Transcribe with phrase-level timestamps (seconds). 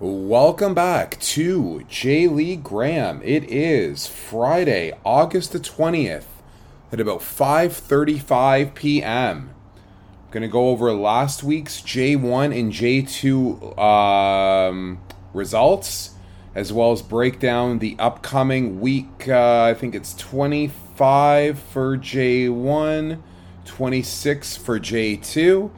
[0.00, 2.28] Welcome back to J.
[2.28, 3.20] Lee Graham.
[3.24, 6.26] It is Friday, August the 20th
[6.92, 9.50] at about 5:35 p.m.
[9.50, 15.00] I'm going to go over last week's J1 and J2 um,
[15.34, 16.14] results
[16.54, 23.20] as well as break down the upcoming week uh, I think it's 25 for J1,
[23.64, 25.70] 26 for J2.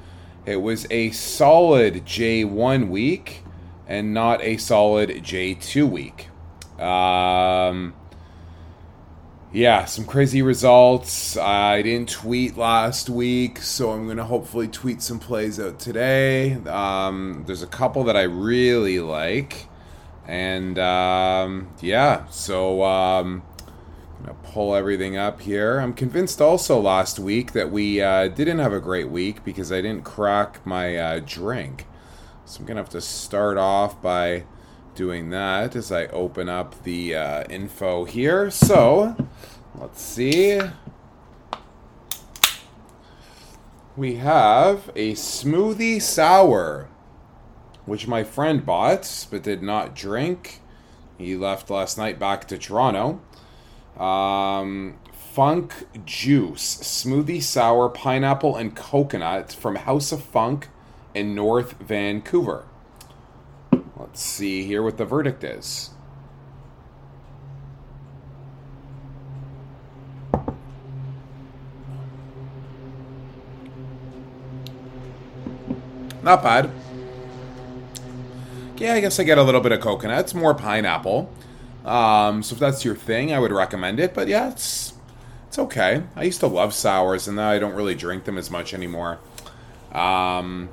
[0.45, 3.39] It was a solid J1 week
[3.91, 6.29] and not a solid J2 week.
[6.81, 7.93] Um,
[9.53, 11.36] yeah, some crazy results.
[11.36, 16.54] I didn't tweet last week, so I'm going to hopefully tweet some plays out today.
[16.68, 19.67] Um, there's a couple that I really like.
[20.25, 23.43] And um, yeah, so um,
[24.18, 25.81] I'm going to pull everything up here.
[25.81, 29.81] I'm convinced also last week that we uh, didn't have a great week because I
[29.81, 31.86] didn't crack my uh, drink.
[32.50, 34.42] So I'm going to have to start off by
[34.97, 38.51] doing that as I open up the uh, info here.
[38.51, 39.15] So
[39.77, 40.61] let's see.
[43.97, 46.89] We have a smoothie sour,
[47.87, 50.61] which my friend bought but did not drink.
[51.19, 53.21] He left last night back to Toronto.
[53.97, 60.67] Um, Funk Juice Smoothie Sour Pineapple and Coconut from House of Funk
[61.14, 62.64] in North Vancouver.
[63.97, 65.91] Let's see here what the verdict is.
[76.22, 76.70] Not bad.
[78.77, 80.20] Yeah, I guess I get a little bit of coconut.
[80.20, 81.33] It's more pineapple.
[81.84, 84.14] Um, so if that's your thing, I would recommend it.
[84.14, 84.94] But yeah, it's
[85.48, 86.03] it's okay.
[86.14, 89.19] I used to love sours, and now I don't really drink them as much anymore.
[89.92, 90.69] Um,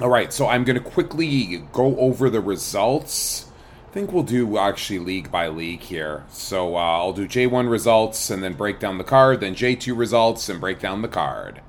[0.00, 3.46] all right, so I'm going to quickly go over the results.
[3.88, 6.24] I think we'll do actually league by league here.
[6.30, 10.48] So uh, I'll do J1 results and then break down the card, then J2 results
[10.48, 11.60] and break down the card.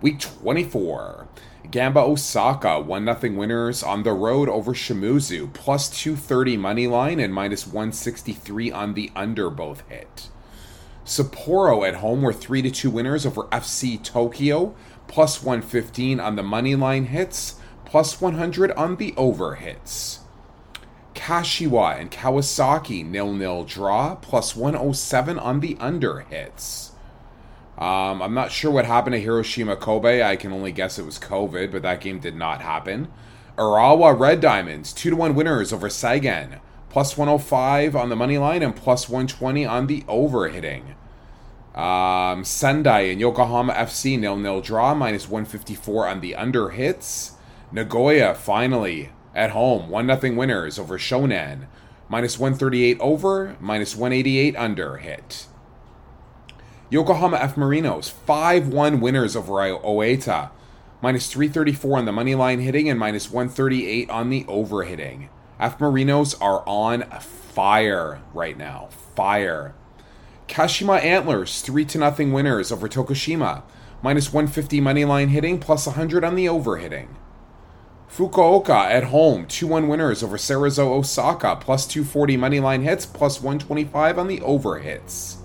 [0.00, 1.28] Week 24.
[1.70, 7.34] Gamba Osaka, 1 0 winners on the road over Shimizu, plus 230 money line and
[7.34, 10.28] minus 163 on the under both hit.
[11.04, 14.74] Sapporo at home were 3 2 winners over FC Tokyo,
[15.08, 20.20] plus 115 on the money line hits, plus 100 on the over hits.
[21.14, 26.92] Kashiwa and Kawasaki nil nil draw, plus 107 on the under hits.
[27.76, 30.22] Um, I'm not sure what happened to Hiroshima Kobe.
[30.22, 33.08] I can only guess it was COVID, but that game did not happen.
[33.56, 38.62] Urawa Red Diamonds, 2 to 1 winners over Sagan, plus 105 on the money line
[38.62, 40.94] and plus 120 on the over hitting.
[41.78, 47.34] Um, Sendai and Yokohama FC nil nil draw, minus 154 on the under hits.
[47.70, 51.68] Nagoya finally at home, 1 0 winners over Shonan,
[52.08, 55.46] minus 138 over, minus 188 under hit.
[56.90, 60.50] Yokohama F Marinos, 5 1 winners over Oita,
[61.00, 65.28] minus 334 on the money line hitting and minus 138 on the over hitting.
[65.60, 68.88] F Marinos are on fire right now.
[69.14, 69.74] Fire.
[70.48, 73.62] Kashima Antlers, 3 to nothing winners over Tokushima,
[74.02, 77.14] minus 150 money line hitting, plus 100 on the over hitting.
[78.10, 83.40] Fukuoka at home, 2 1 winners over Cerezo Osaka, plus 240 money line hits, plus
[83.42, 85.36] 125 on the over hits.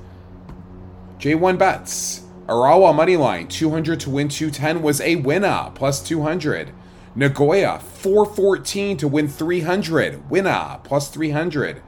[1.20, 2.22] J1 bets.
[2.48, 6.72] Urawa money line 200 to win 210 was a winner plus 200.
[7.16, 11.82] Nagoya 414 to win 300 winner plus 300.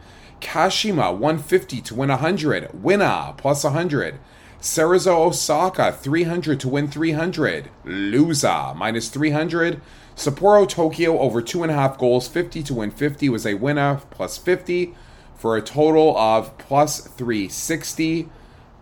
[0.45, 4.19] Kashima 150 to win 100 winner plus 100.
[4.61, 9.81] Cerezo Osaka 300 to win 300 loser minus 300.
[10.15, 13.99] Sapporo Tokyo over two and a half goals 50 to win 50 was a winner
[14.11, 14.93] plus 50
[15.35, 18.29] for a total of plus 360.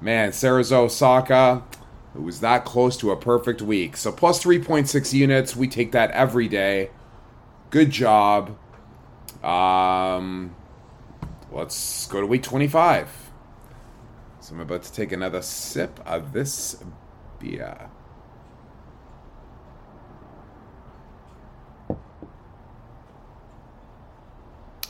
[0.02, 1.64] Man, Cerezo Osaka,
[2.14, 3.96] it was that close to a perfect week.
[3.96, 6.92] So plus 3.6 units, we take that every day.
[7.70, 8.58] Good job.
[9.42, 10.56] Um,
[11.54, 13.32] let's go to week 25.
[14.40, 16.84] So I'm about to take another sip of this
[17.40, 17.90] beer.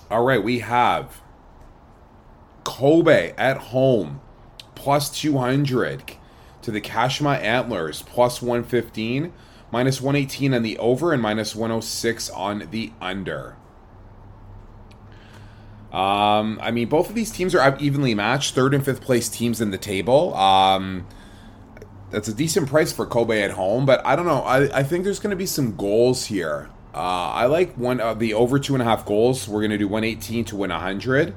[0.10, 1.22] All right, we have
[2.64, 4.22] Kobe at home
[4.76, 6.16] plus 200
[6.62, 9.34] to the Kashima Antlers plus 115,
[9.72, 13.56] minus 118 on the over, and minus 106 on the under.
[15.94, 19.62] Um, I mean, both of these teams are evenly matched, third and fifth place teams
[19.62, 20.34] in the table.
[20.36, 21.06] Um,
[22.10, 24.42] that's a decent price for Kobe at home, but I don't know.
[24.42, 28.14] I, I think there's going to be some goals here Uh, I like one uh,
[28.14, 29.48] the over two and a half goals.
[29.48, 31.34] We're gonna do 118 to win 100.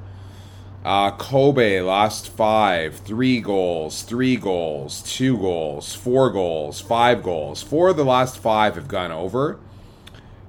[0.85, 7.61] Uh, Kobe last five, three goals, three goals, two goals, four goals, five goals.
[7.63, 9.59] Four of the last five have gone over.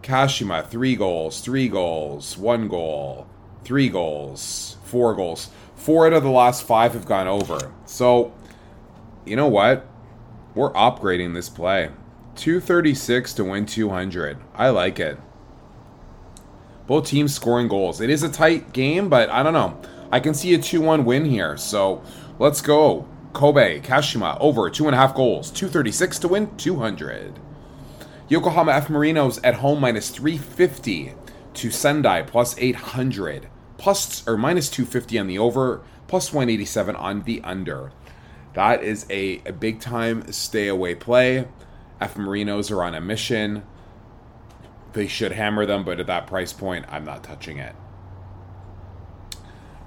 [0.02, 3.26] Kashima three goals, three goals, one goal,
[3.64, 5.50] three goals, four goals.
[5.76, 7.72] Four out of the last five have gone over.
[7.86, 8.34] So,
[9.24, 9.86] you know what?
[10.54, 11.90] We're upgrading this play.
[12.34, 14.38] 236 to win 200.
[14.54, 15.18] I like it.
[16.86, 18.00] Both teams scoring goals.
[18.00, 19.80] It is a tight game, but I don't know.
[20.10, 21.56] I can see a 2 1 win here.
[21.56, 22.02] So
[22.38, 23.06] let's go.
[23.32, 25.50] Kobe, Kashima, over two and a half goals.
[25.50, 27.38] 236 to win 200.
[28.28, 31.14] Yokohama F Marinos at home minus 350
[31.58, 33.48] to Sendai plus 800.
[33.76, 37.92] Plus or minus 250 on the over, plus 187 on the under.
[38.54, 41.46] That is a, a big time stay away play.
[42.00, 43.64] F Marinos are on a mission.
[44.92, 47.74] They should hammer them, but at that price point, I'm not touching it.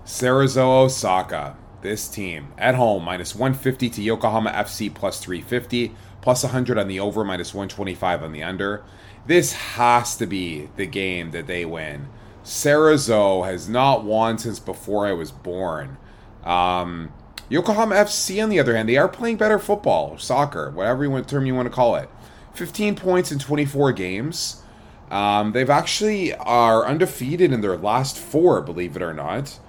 [0.06, 6.78] Cerezo Osaka, this team at home minus 150 to Yokohama FC plus 350, plus 100
[6.78, 8.84] on the over, minus 125 on the under.
[9.26, 12.08] This has to be the game that they win.
[12.44, 15.98] Cerezo has not won since before I was born.
[16.44, 17.12] Um,
[17.50, 21.28] Yokohama FC, on the other hand, they are playing better football, soccer, whatever you want,
[21.28, 22.10] term you want to call it.
[22.54, 24.64] 15 points in 24 games.
[25.12, 29.60] Um, they've actually are undefeated in their last four, believe it or not.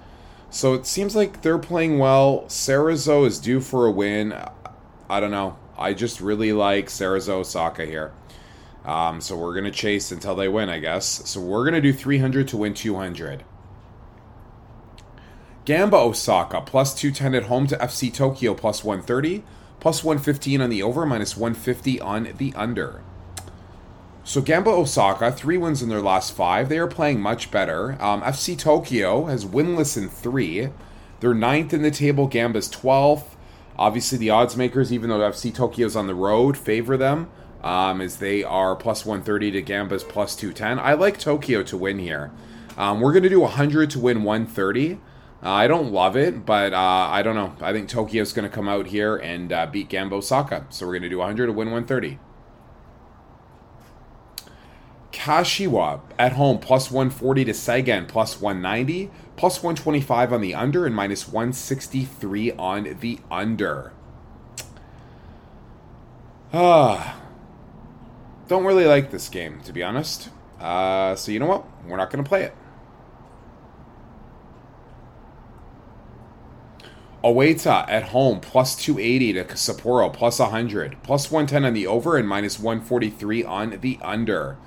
[0.49, 2.45] So it seems like they're playing well.
[2.47, 4.33] Cerezo is due for a win.
[5.09, 5.57] I don't know.
[5.77, 8.13] I just really like Cerezo Osaka here.
[8.85, 11.05] Um, so we're to chase until they win, I guess.
[11.29, 13.43] So we're to do 300 to win 200.
[15.65, 19.43] Gamba Osaka plus 210 at home to FC Tokyo plus 130,
[19.79, 23.01] plus 115 on the over, minus 150 on the under.
[24.25, 26.67] So Gamba Osaka, three wins in their last five.
[26.67, 28.01] They are playing much better.
[28.01, 30.69] Um, FC Tokyo has winless in three.
[31.21, 32.27] They're ninth in the table.
[32.27, 33.35] Gamba's 12th.
[33.77, 37.29] Obviously, the odds makers, even though FC Tokyo's on the road, favor them
[37.63, 40.79] um, as they are plus 130 to Gamba's plus 210.
[40.79, 42.31] I like Tokyo to win here.
[42.77, 44.93] Um, we're going to do 100 to win 130.
[44.93, 44.97] Uh,
[45.41, 47.55] I don't love it, but uh, I don't know.
[47.61, 50.65] I think Tokyo's going to come out here and uh, beat Gamba Osaka.
[50.69, 52.19] So we're going to do 100 to win 130.
[55.11, 60.95] Kashiwa at home plus 140 to Sagan plus 190, plus 125 on the under, and
[60.95, 63.93] minus 163 on the under.
[66.51, 67.22] Ah.
[68.47, 70.29] Don't really like this game, to be honest.
[70.59, 71.65] Uh, so you know what?
[71.85, 72.55] We're not going to play it.
[77.23, 82.27] Oita at home plus 280 to Sapporo plus 100, plus 110 on the over and
[82.27, 84.57] minus 143 on the under.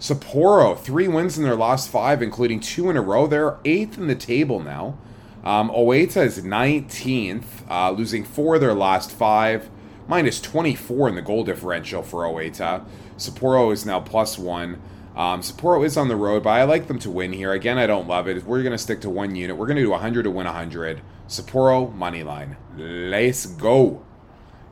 [0.00, 3.26] Sapporo, three wins in their last five, including two in a row.
[3.26, 4.96] They're eighth in the table now.
[5.44, 9.68] Um, Oita is 19th, uh, losing four of their last five,
[10.08, 12.84] minus 24 in the goal differential for Oita.
[13.16, 14.82] Sapporo is now plus one.
[15.14, 17.52] Um, Sapporo is on the road, but I like them to win here.
[17.52, 18.44] Again, I don't love it.
[18.44, 19.56] We're going to stick to one unit.
[19.56, 21.02] We're going to do 100 to win 100.
[21.28, 22.56] Sapporo, money line.
[22.76, 24.04] Let's go.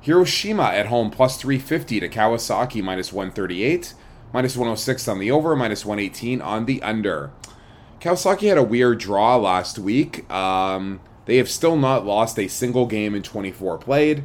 [0.00, 3.94] Hiroshima at home, plus 350 to Kawasaki, minus 138
[4.32, 7.30] minus 106 on the over, minus 118 on the under.
[8.00, 10.30] Kawasaki had a weird draw last week.
[10.30, 14.24] Um, they have still not lost a single game in 24 played.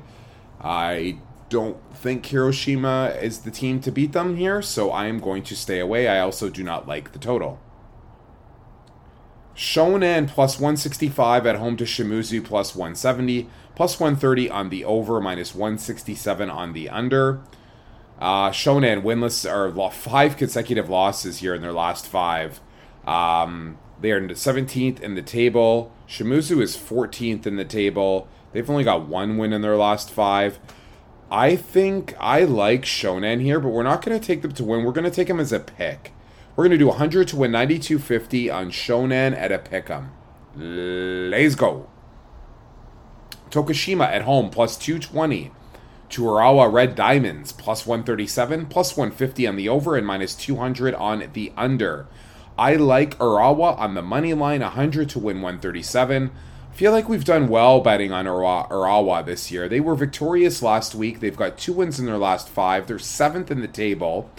[0.62, 1.18] I
[1.50, 5.56] don't think Hiroshima is the team to beat them here, so I am going to
[5.56, 6.08] stay away.
[6.08, 7.60] I also do not like the total.
[9.56, 15.54] Shonan plus 165 at home to Shimizu plus 170, plus 130 on the over, minus
[15.54, 17.42] 167 on the under.
[18.18, 22.62] Uh, Shonan winless or five consecutive losses here in their last five.
[23.06, 25.92] Um, they are 17th in the table.
[26.08, 28.28] Shimizu is 14th in the table.
[28.54, 30.60] They've only got one win in their last five.
[31.30, 34.84] I think I like Shonan here, but we're not going to take them to win.
[34.84, 36.14] We're going to take them as a pick.
[36.56, 40.10] We're going to do 100 to win 92.50 on Shonan at a pick'em.
[40.56, 41.90] Let's go.
[43.50, 45.52] Tokushima at home plus 220
[46.10, 51.30] to Urawa Red Diamonds, plus 137, plus 150 on the over, and minus 200 on
[51.32, 52.08] the under.
[52.58, 56.32] I like Urawa on the money line, 100 to win 137.
[56.74, 59.68] Feel like we've done well betting on Urawa this year.
[59.68, 61.20] They were victorious last week.
[61.20, 62.88] They've got two wins in their last five.
[62.88, 64.32] They're seventh in the table.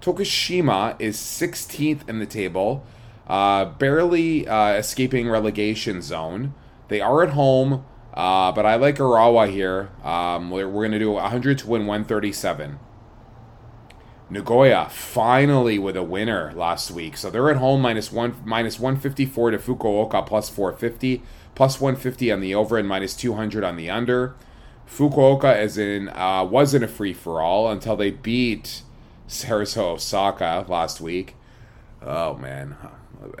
[0.00, 2.84] Tokushima is 16th in the table,
[3.26, 6.54] uh, barely uh, escaping relegation zone.
[6.88, 7.84] They are at home.
[8.16, 9.90] Uh, but I like Urawa here.
[10.02, 12.78] Um, we're, we're going to do 100 to win 137.
[14.28, 17.16] Nagoya finally with a winner last week.
[17.16, 21.22] So they're at home minus one minus 154 to Fukuoka plus 450,
[21.56, 24.36] plus 150 on the over and minus 200 on the under.
[24.88, 28.82] Fukuoka is in uh, was in a free for all until they beat
[29.26, 31.34] Cerezo Osaka last week.
[32.00, 32.76] Oh man,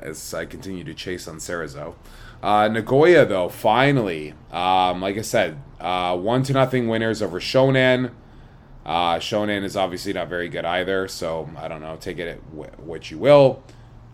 [0.00, 1.94] as I continue to chase on Cerezo.
[2.42, 8.10] Uh, Nagoya though finally, um, like I said, uh, one to nothing winners over Shonan.
[8.84, 11.96] Uh, Shonan is obviously not very good either, so I don't know.
[11.96, 13.62] Take it what you will.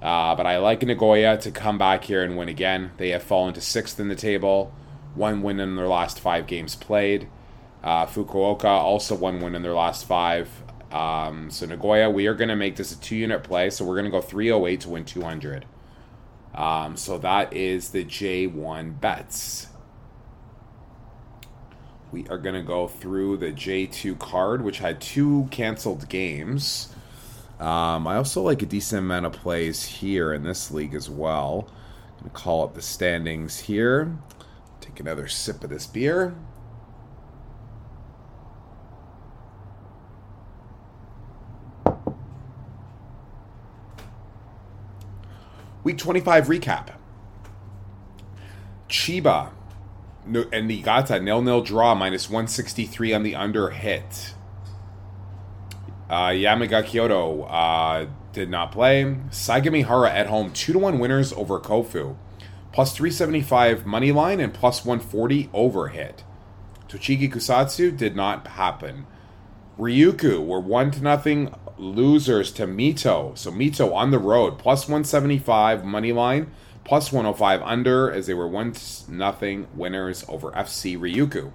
[0.03, 2.91] Uh, but I like Nagoya to come back here and win again.
[2.97, 4.75] They have fallen to sixth in the table,
[5.15, 7.29] one win in their last five games played.
[7.85, 10.49] Uh, Fukuoka also one win in their last five.
[10.91, 13.71] Um, so Nagoya, we are going to make this a two unit play.
[13.71, 15.67] So we're going to go 308 to win 200.
[16.55, 19.69] Um, so that is the J1 bets
[22.13, 26.95] we are going to go through the J2 card, which had two canceled games.
[27.63, 31.69] Um, I also like a decent amount of plays here in this league as well.
[32.17, 34.19] I'm going to call up the standings here.
[34.81, 36.35] Take another sip of this beer.
[45.85, 46.89] Week 25 recap.
[48.89, 49.51] Chiba
[50.27, 54.35] and Niigata nil nil draw minus 163 on the under hit.
[56.13, 59.17] Uh, Yamaga Kyoto uh, did not play.
[59.31, 62.17] Sagamihara at home 2 to 1 winners over Kofu.
[62.71, 66.23] Plus 375 money line and plus 140 over hit.
[66.87, 69.07] Tochigi Kusatsu did not happen.
[69.79, 73.37] Ryukyu were 1 to nothing losers to Mito.
[73.39, 76.53] So Mito on the road plus 175 money line
[76.85, 78.75] plus 105 under as they were 1
[79.09, 81.53] nothing winners over FC Ryukyu.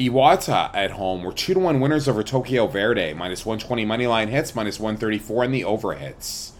[0.00, 4.54] Iwata at home were 2 1 winners over Tokyo Verdy, minus 120 money line hits,
[4.54, 6.52] minus 134 in the over hits.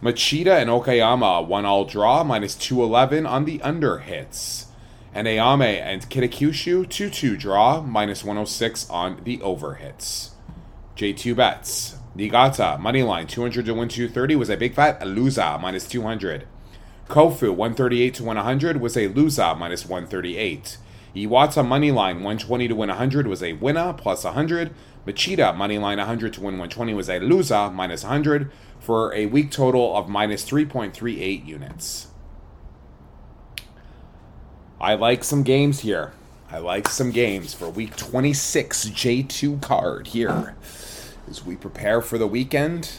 [0.00, 4.68] Machida and Okayama one all draw, minus 211 on the under hits.
[5.12, 10.30] And Ehime and Kitakyushu 2 2 draw, minus 106 on the over hits.
[10.96, 11.98] J2 bets.
[12.16, 16.46] Niigata, money line 200 to win 230 was a big fat loser, minus 200.
[17.08, 20.78] Kofu 138 to 100 was a loser minus 138.
[21.14, 24.74] Iwata money line 120 to win 100 was a winner plus 100.
[25.06, 29.50] Machida money line 100 to win 120 was a loser minus 100 for a week
[29.50, 32.08] total of minus 3.38 units.
[34.80, 36.12] I like some games here.
[36.50, 40.54] I like some games for week 26 J2 card here
[41.28, 42.90] as we prepare for the weekend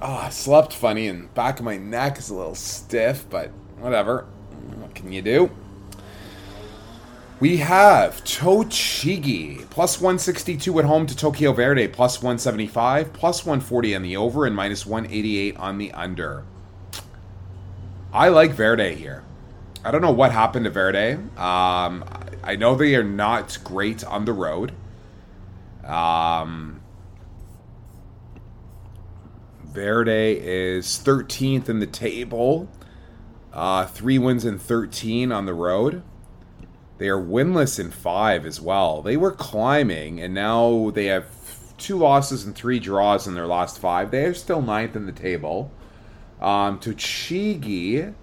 [0.00, 4.26] oh, I slept funny and back of my neck is a little stiff, but whatever.
[4.76, 5.50] What can you do?
[7.40, 14.02] We have Tochigi plus 162 at home to Tokyo Verdy plus 175, plus 140 on
[14.02, 16.44] the over, and minus 188 on the under.
[18.12, 19.22] I like Verdy here.
[19.84, 21.14] I don't know what happened to Verdy.
[21.38, 22.04] Um,
[22.42, 24.72] I know they are not great on the road.
[25.84, 26.80] Um,
[29.64, 32.68] Verdy is 13th in the table.
[33.52, 36.02] Uh, three wins and 13 on the road.
[36.98, 39.02] They are winless in five as well.
[39.02, 41.26] They were climbing, and now they have
[41.78, 44.10] two losses and three draws in their last five.
[44.10, 45.70] They are still ninth in the table.
[46.40, 48.14] Um, Tochigi,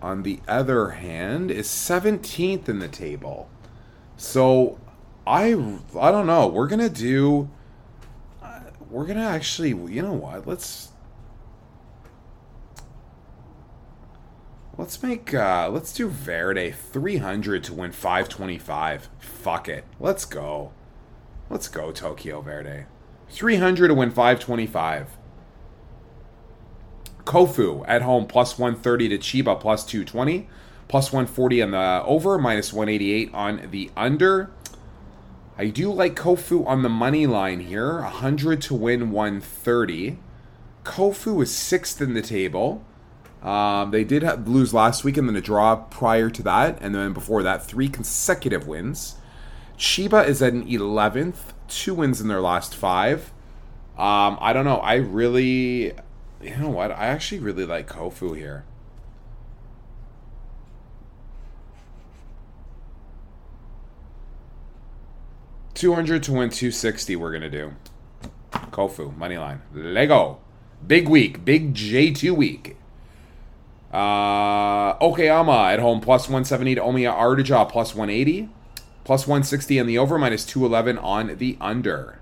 [0.00, 3.50] on the other hand, is 17th in the table.
[4.16, 4.78] So
[5.26, 5.48] I
[5.98, 6.46] I don't know.
[6.46, 7.50] We're gonna do
[8.90, 10.46] we're gonna actually, you know what?
[10.46, 10.90] Let's
[14.78, 19.10] let's make uh let's do Verdy 300 to win 525.
[19.18, 20.72] Fuck it, let's go.
[21.50, 22.86] Let's go Tokyo Verdy.
[23.28, 25.18] 300 to win 525.
[27.24, 30.48] Kofu at home plus 130 to Chiba plus 220,
[30.88, 34.50] plus 140 on the over, minus 188 on the under.
[35.58, 40.18] I do like Kofu on the money line here, 100 to win 130.
[40.84, 42.82] Kofu is sixth in the table.
[43.42, 46.94] Um, they did have, lose last week and then a draw prior to that, and
[46.94, 49.16] then before that, three consecutive wins.
[49.78, 53.32] Chiba is at an 11th, two wins in their last five.
[53.96, 54.78] Um, I don't know.
[54.78, 55.92] I really,
[56.40, 56.90] you know what?
[56.90, 58.64] I actually really like Kofu here.
[65.78, 67.72] 200 to win 260 we're going to do.
[68.50, 69.62] Kofu, money line.
[69.72, 70.40] Lego.
[70.84, 71.44] Big week.
[71.44, 72.76] Big J2 week.
[73.92, 78.48] Uh, Okayama at home plus 170 to Omiya Ardija plus 180.
[79.04, 82.20] Plus 160 on the over, minus 211 on the under.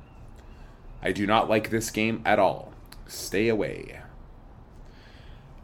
[1.02, 2.72] I do not like this game at all.
[3.08, 4.00] Stay away.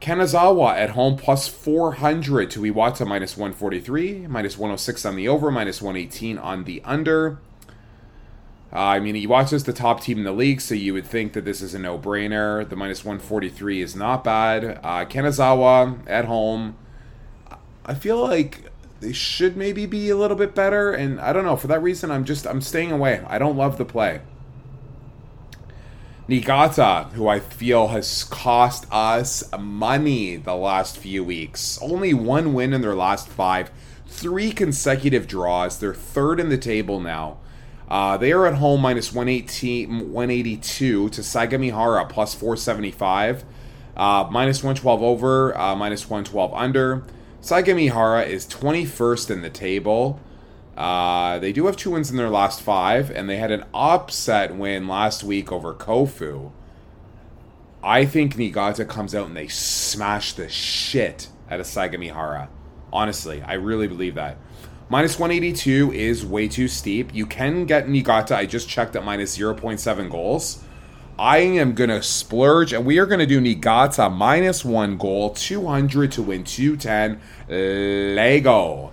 [0.01, 5.81] Kanazawa at home plus 400 to Iwata minus 143, minus 106 on the over, minus
[5.81, 7.39] 118 on the under.
[8.73, 11.45] Uh, I mean, Iwata's the top team in the league, so you would think that
[11.45, 12.67] this is a no brainer.
[12.67, 14.81] The minus 143 is not bad.
[14.83, 16.77] Uh, Kanazawa at home.
[17.85, 21.57] I feel like they should maybe be a little bit better, and I don't know.
[21.57, 23.23] For that reason, I'm just I'm staying away.
[23.27, 24.21] I don't love the play.
[26.29, 31.79] Niigata, who I feel has cost us money the last few weeks.
[31.83, 33.71] Only one win in their last five,
[34.07, 35.79] three consecutive draws.
[35.79, 37.39] They're third in the table now.
[37.93, 43.45] Uh, they are at home minus 118, 182 to Sagamihara plus 475.
[43.95, 47.05] Uh, minus 112 over, uh, minus 112 under.
[47.43, 50.19] Sagamihara is 21st in the table.
[50.75, 54.57] Uh, they do have two wins in their last five, and they had an upset
[54.57, 56.51] win last week over Kofu.
[57.83, 62.49] I think Niigata comes out and they smash the shit out of Sagamihara.
[62.91, 64.39] Honestly, I really believe that.
[64.93, 67.15] Minus 182 is way too steep.
[67.15, 68.37] You can get Niigata.
[68.37, 70.63] I just checked at minus 0.7 goals.
[71.19, 75.31] I am going to splurge, and we are going to do Niigata minus one goal,
[75.31, 78.15] 200 to win 210.
[78.15, 78.93] Lego.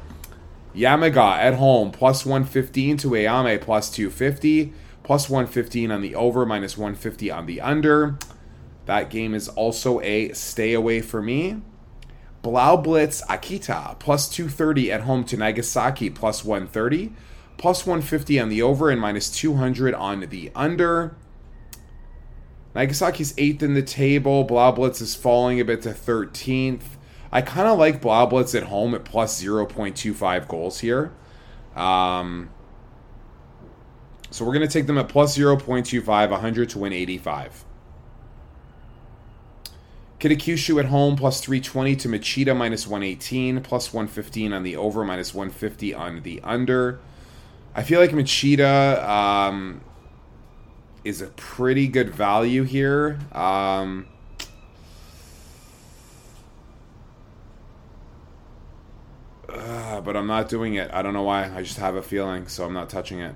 [0.73, 4.71] Yamaga at home, plus 115 to Ehime, plus 250.
[5.03, 8.17] Plus 115 on the over, minus 150 on the under.
[8.85, 11.57] That game is also a stay away for me.
[12.41, 17.13] Blau Blitz Akita, plus 230 at home to Nagasaki, plus 130.
[17.57, 21.17] Plus 150 on the over and minus 200 on the under.
[22.73, 24.45] Nagasaki's 8th in the table.
[24.45, 26.83] Blau Blitz is falling a bit to 13th.
[27.31, 31.11] I kind of like Blau Blitz at home at plus 0.25 goals here.
[31.75, 32.49] Um,
[34.31, 37.65] so we're going to take them at plus 0.25, 100 to win 85.
[40.19, 45.33] Kitakyushu at home plus 320 to Machida minus 118, plus 115 on the over, minus
[45.33, 46.99] 150 on the under.
[47.73, 49.81] I feel like Machida um,
[51.05, 53.19] is a pretty good value here.
[53.31, 54.07] Um,
[59.49, 60.89] Uh, but I'm not doing it.
[60.93, 61.51] I don't know why.
[61.53, 63.35] I just have a feeling, so I'm not touching it.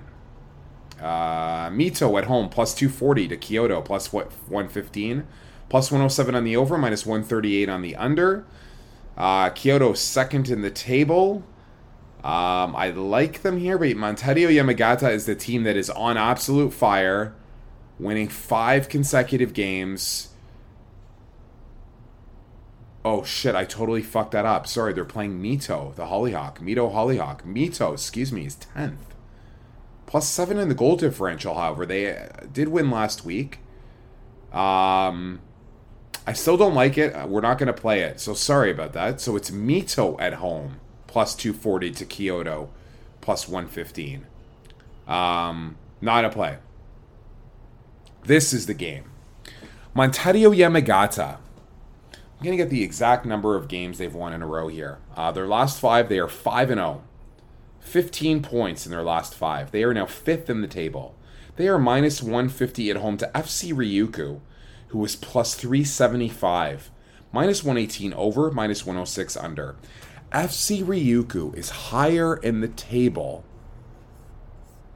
[1.00, 5.26] Uh, Mito at home, plus 240 to Kyoto, plus what 115.
[5.68, 8.44] Plus 107 on the over, minus 138 on the under.
[9.16, 11.44] Uh, Kyoto second in the table.
[12.24, 16.72] Um, I like them here, but Montedio Yamagata is the team that is on absolute
[16.72, 17.34] fire,
[17.98, 20.28] winning five consecutive games.
[23.04, 24.66] Oh shit, I totally fucked that up.
[24.66, 26.60] Sorry, they're playing Mito, the Hollyhock.
[26.60, 27.42] Mito Hollyhock.
[27.44, 28.96] Mito, excuse me, is 10th.
[30.06, 31.84] Plus 7 in the goal differential, however.
[31.84, 33.58] They uh, did win last week.
[34.50, 35.40] Um,
[36.26, 37.28] I still don't like it.
[37.28, 38.20] We're not going to play it.
[38.20, 39.20] So sorry about that.
[39.20, 40.80] So it's Mito at home.
[41.06, 42.70] Plus 240 to Kyoto.
[43.20, 44.26] Plus 115.
[45.06, 46.58] Um, not a play.
[48.24, 49.10] This is the game.
[49.94, 51.38] Montedio Yamagata
[52.44, 54.98] I'm going to get the exact number of games they've won in a row here.
[55.16, 57.02] Uh, their last five, they are 5 and 0.
[57.80, 59.70] 15 points in their last five.
[59.70, 61.14] They are now fifth in the table.
[61.56, 64.40] They are minus 150 at home to FC Ryukyu,
[64.88, 66.90] who was plus 375.
[67.32, 69.76] Minus 118 over, minus 106 under.
[70.32, 73.44] FC Ryukyu is higher in the table,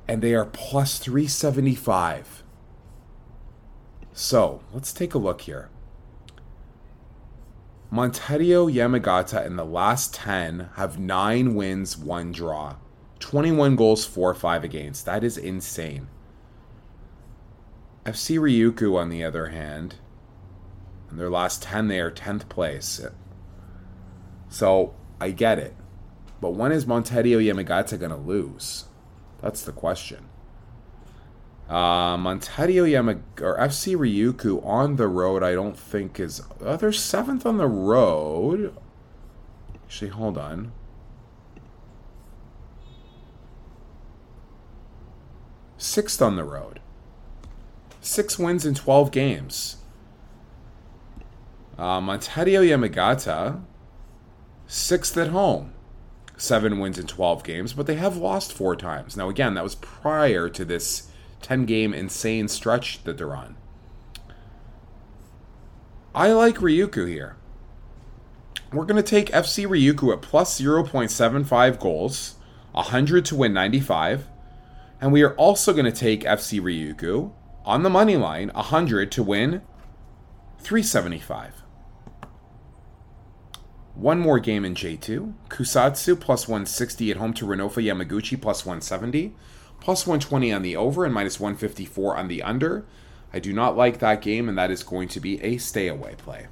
[0.08, 2.42] and they are plus 375.
[4.12, 5.70] So, let's take a look here.
[7.92, 12.76] Montedio Yamagata in the last 10 have 9 wins, 1 draw.
[13.20, 15.06] 21 goals, 4 5 against.
[15.06, 16.08] That is insane.
[18.08, 19.96] FC Ryukyu, on the other hand,
[21.10, 23.04] in their last 10, they are 10th place.
[24.48, 25.74] So, I get it.
[26.40, 28.86] But when is Montedio Yamagata going to lose?
[29.42, 30.24] That's the question.
[31.68, 36.40] Um, Montedio Yamag or FC Ryukyu on the road, I don't think is.
[36.62, 38.74] Oh, they're seventh on the road.
[39.84, 40.72] Actually, hold on.
[45.76, 46.80] Sixth on the road.
[48.08, 49.76] Six wins in 12 games.
[51.76, 53.60] Uh, Yamagata,
[54.66, 55.74] sixth at home.
[56.38, 59.14] Seven wins in 12 games, but they have lost four times.
[59.14, 61.10] Now, again, that was prior to this
[61.42, 63.58] 10 game insane stretch that they're on.
[66.14, 67.36] I like Ryukyu here.
[68.72, 72.36] We're going to take FC Ryukyu at plus 0.75 goals,
[72.72, 74.28] 100 to win 95.
[74.98, 77.32] And we are also going to take FC Ryukyu
[77.68, 79.60] on the money line, 100 to win
[80.58, 81.62] 375.
[83.94, 85.34] One more game in J2.
[85.50, 89.34] Kusatsu plus 160 at home to Renofa Yamaguchi plus 170.
[89.80, 92.86] Plus 120 on the over and minus 154 on the under.
[93.34, 96.14] I do not like that game, and that is going to be a stay away
[96.16, 96.46] play.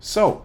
[0.00, 0.44] So,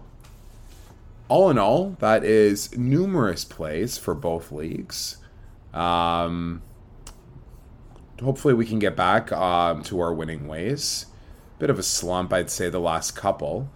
[1.28, 5.16] all in all, that is numerous plays for both leagues.
[5.74, 6.62] Um,
[8.20, 11.06] hopefully, we can get back um, to our winning ways.
[11.58, 13.70] Bit of a slump, I'd say, the last couple.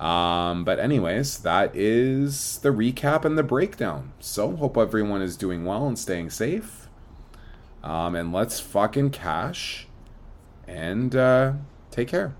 [0.00, 4.12] Um, but, anyways, that is the recap and the breakdown.
[4.20, 6.88] So, hope everyone is doing well and staying safe.
[7.82, 9.86] Um, and let's fucking cash
[10.66, 11.52] and uh,
[11.90, 12.34] take care.